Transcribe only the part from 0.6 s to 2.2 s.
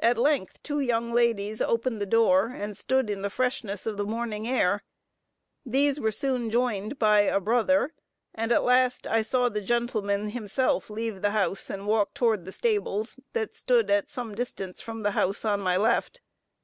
two young ladies opened the